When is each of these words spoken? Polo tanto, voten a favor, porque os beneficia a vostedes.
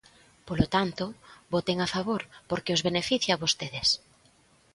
Polo 0.47 0.67
tanto, 0.75 1.05
voten 1.53 1.77
a 1.81 1.87
favor, 1.95 2.21
porque 2.49 2.73
os 2.75 2.83
beneficia 2.87 3.31
a 3.33 3.41
vostedes. 3.43 3.87